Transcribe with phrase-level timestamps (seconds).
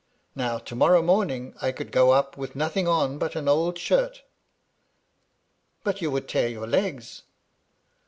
[0.35, 4.13] Now, to morrow morning I could go up with nothing on but an old shirt'
[4.13, 4.21] ^
[5.05, 7.21] * But you would tear your legs